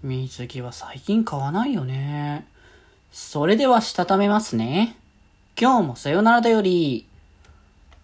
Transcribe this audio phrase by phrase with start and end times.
[0.00, 2.46] 水着は最近買わないよね。
[3.10, 4.94] それではしたためますね。
[5.60, 7.04] 今日もさよならだより。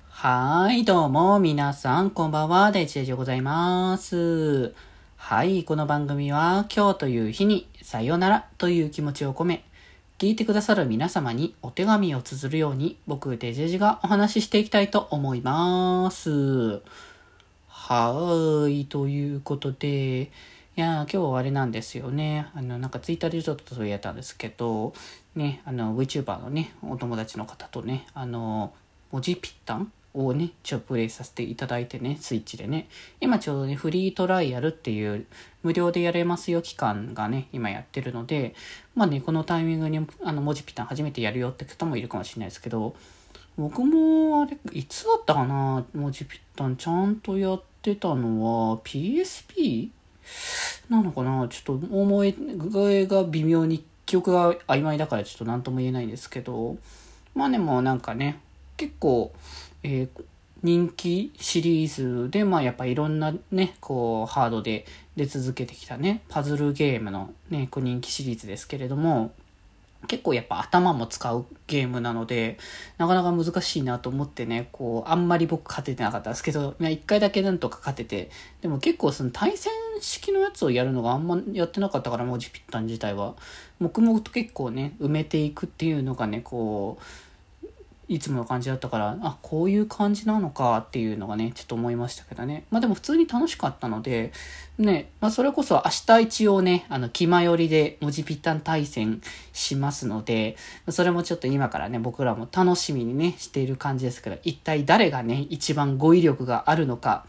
[0.09, 4.75] はーい、どうも、皆さん、こんばんは、デジェジでございます。
[5.17, 9.63] はい、この番組は、今日という日に、さよならという気持ちを込め、
[10.19, 16.81] 聞いてくださる皆様にお手紙を綴るように、僕、デジェジがお話ししていきたいと思います。
[17.69, 20.33] はーい、ということで、
[20.77, 22.49] いや今日はあれなんですよね。
[22.53, 24.93] あの、なんかツイッターでちょっとそうやったんですけど、
[25.37, 28.75] ね、あの、VTuber のね、お友達の方とね、あの、
[29.13, 32.89] 文字ぴったんをね、ちょっとプレイさせていただいてね、スイッチでね、
[33.21, 35.27] 今ちょうどね、フリートライアルっていう
[35.63, 38.57] 無料でやれますよ期間がね、今やってるので、
[38.97, 42.97] まあね、このタイミングにあの文字ぴったん初めてやるよって方もいるかもしれないですけど、
[43.57, 45.85] 僕もあれ、いつだったかな？
[45.95, 49.91] 文字ぴったんちゃんとやってたのは PSP?
[50.89, 51.49] なのかな？
[51.49, 56.77] ちょっと思い具合が微妙に記憶が曖昧だからちょっと何とも言えないんですけど。
[57.35, 58.39] まあでもなんかね
[58.77, 59.33] 結構、
[59.83, 60.25] えー、
[60.63, 64.87] 人気シリーズでまあやっぱいろんなねこうハードで
[65.17, 69.33] 出続けてきたねパズルゲームのね人気シリーズですけれども。
[70.07, 72.59] 結構やっぱ頭も使うゲームなので、
[72.99, 78.31] なかなか難しいなと思ってね、こう、あんまり僕勝ててなかったんですけど、一回だけなんとか勝てて、
[78.61, 83.35] でも結構その対戦式のやつをやるのがあんまやってなかったから、文字ぴったん自体は、
[83.81, 87.03] 黙々と結構ね、埋めていくっていうのがね、こう、
[88.09, 92.65] いつもの感じだったから、あ、こういう感じなのかっていうのがね、ちょっと思いましたけどね。
[92.71, 94.33] まあでも普通に楽しかったので、
[94.79, 100.57] ね、まあそれこそ明日一応ね、あの、気まよりで文字ぴったん対戦しますので、
[100.91, 107.27] それもちょっと今からね、僕らも楽しみにね、している感じですけど、一体誰がね、一番語彙力があるのか、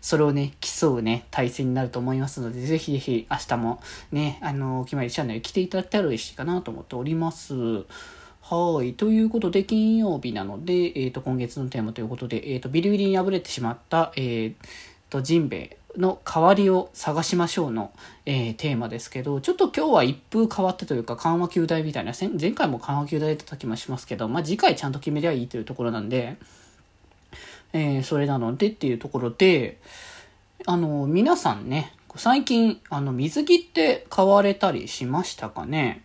[0.00, 3.80] それをね、競うね、対戦になると思いますので、ぜひぜひ明日も
[4.12, 7.84] ね、あの、気まよりチャンネル来ていただけたら嬉しいかなと思っております。
[8.50, 8.94] はい。
[8.94, 14.54] ということで、金曜日なので、えっ、ー、と、今月のテーマということで、えっ、ー、と、ビリビリに敗れてしまった、えっ、ー、
[15.10, 17.92] と、ジンベエの代わりを探しましょうの、
[18.24, 26.38] えー、テーマですけど、ちょっと今日は一風変わってというか、緩和球大みたいな、前回も緩和球大だった気もしますけど、まあ、次回ちゃんと決めりゃいいというところなんで、
[27.74, 29.78] えー、それなのでっていうところで、
[30.64, 36.02] あの、皆さんね、最近、あの、水着って買われたりしましたかね？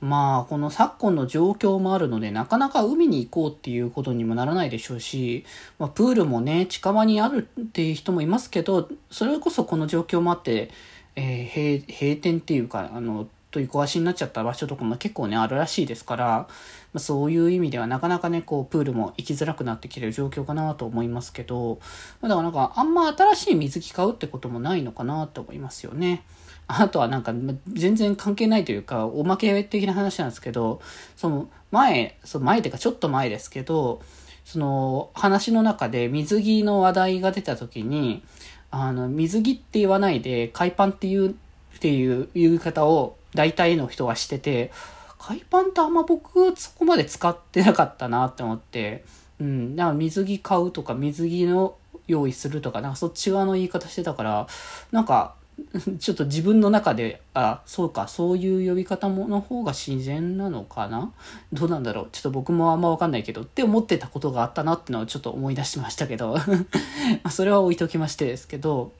[0.00, 5.44] まあ、この昨今の状況もあるので、なかなか海に行こうっていうことにもならないでしょうし、
[5.78, 10.70] まあ、プールもね、近場にあるっていう人もいますけど、それこそこの状況もあって、
[11.16, 16.48] えー、閉店っていうか、あの、という壊しになっちゃった場所とかも結構ね、あるらしいですから、ま
[16.96, 21.78] あ、そういう意味ではなかなかね、こう、プールも行きづらくなってきてる状況かなと思いますけど、
[22.20, 26.22] だからなんか、あんま新しい水着買うってこともないのかなと思いますよね。
[26.68, 27.32] あとはなんか
[27.72, 30.80] 全然関係ないというか、おまけ的な話なんですけど、
[31.16, 34.02] その前、その前っていうかちょっと前ですけど、
[34.44, 38.22] その話の中で水着の話題が出た時に、
[38.70, 44.72] あの、水着って言わないで、海パンっていう、っていう言い方を大体の人はしてて、
[45.18, 49.04] 海パンってあんま僕そこまで使ってなかったなって思って、
[49.40, 54.46] うん、なんか水着買うとか水着の用意するとか、なんかそっち側の言い方してたから、
[54.92, 55.34] なんか
[55.98, 61.12] ちょっと自分の中で、あ、そうか、そういう呼び方もの方が自然なのかな？
[61.52, 62.08] どうなんだろう？
[62.12, 66.36] ちょっと僕もあんまわかんないけど、って思ってたことがあったなってのをちょっと思い出しましたけど。
[67.24, 68.92] まそれは置いときましてですけど、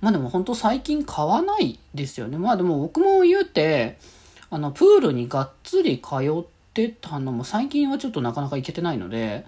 [0.00, 2.38] まあでも本当最近買わないですよね。
[2.38, 3.98] まあでも僕も言うて、
[4.50, 9.44] あの、プールにがっつり通ってたのも最近はちょっとなかなか行けてないので、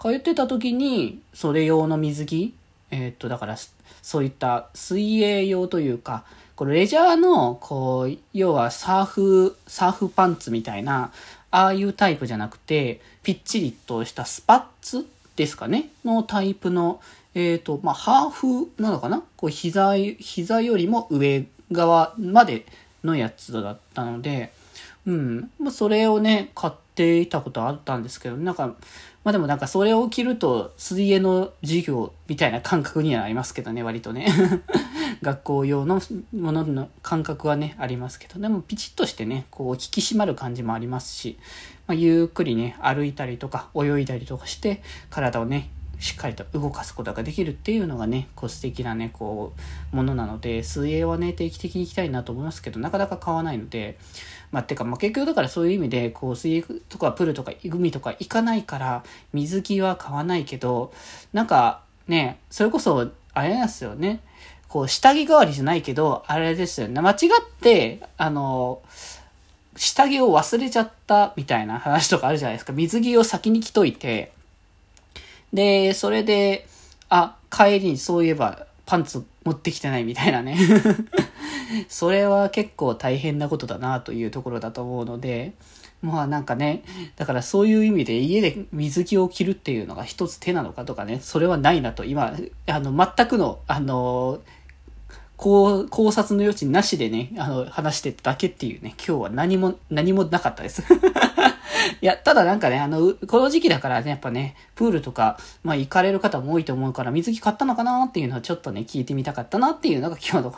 [0.00, 2.54] 通ってた時にそれ用の水着
[2.90, 3.56] えー、っと、だから、
[4.02, 6.24] そういった水泳用というか、
[6.56, 11.12] これレジャーの、こう、要はサーフ、サーフパンツみたいな、
[11.50, 15.06] ああいうタイプじゃなくて、ぴっちりとしたスパッツ
[15.36, 17.00] ですかねのタイプの、
[17.34, 22.66] えっ、と、まあ、ハーフなのかなこう、膝、膝よりも上側まで
[23.04, 24.52] のやつだったので、
[25.06, 25.50] うん。
[25.58, 28.74] まあ、それをね、買っていたことあったんですけど、なんか、
[29.28, 34.26] まあでもなんかそれを着ると水泳の授業みたいな感覚にはなりますけどね、割とね。
[35.20, 36.00] 学校用の
[36.34, 41.38] ものの感覚はね、ありますけど、でもピチッとしてね、こう引き締まる感じもありますし、
[41.86, 49.52] まあ、ゆっくりね、歩いたりとか泳いだりとかして、体をね、しっかりと動かすことができるっていうのがね、こう素敵なね、こ
[49.92, 53.98] う、ものなので、水泳はね、定期的に行きたいなと思いますけど、なかなか買わないので、
[54.52, 60.92] まあ、てか、まあ、結局だからそういう意味で、こう、水泳とかプールとか海とか行かないから、水着は買わないけど、
[61.32, 64.20] なんか、ね、それこそ、あれなんですよね。
[64.68, 67.00] こう、下着代わりじゃないけど、あれですよね。
[67.00, 67.18] 間違っ
[67.60, 68.80] て、あの、
[69.76, 72.72] 下着を忘れちゃったみたいな話とかあるじゃないですか。
[72.72, 74.32] 水着を先に着といて、
[75.52, 76.66] で、それで、
[77.08, 80.58] あ、帰りにそういえばパンツ持ってきてないみたいなね。
[81.88, 85.52] それは結構大変なことだなというところだと思うので、
[86.00, 86.84] まあなんかね、
[87.16, 92.34] だからそういう意味で家で水着を着るっていうのが一つ手なのかとかね、それはないなと今、
[92.66, 94.40] あの、全くの、あの、
[95.36, 100.82] こう、考察の余地なしでね、あの、話してただけっていうね、今日は何も、何もなかったです。
[102.00, 110.50] いや、ただなんかね、あの、この時期だからね、やっぱね、プールとか、まあ行かれる方も多いと思うから、水着買ったのかなっていうのはちょっとね、聞いてみたかったなっていうのが今日の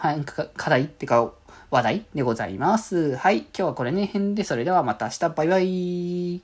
[0.56, 1.32] 課題ってか、
[1.70, 3.16] 話題でございます。
[3.16, 3.38] はい。
[3.38, 6.38] 今日はこれね、辺で、それではまた明日、バイバイ。